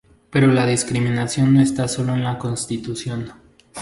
[0.31, 3.33] Pero la discriminación no está sólo en la constitución.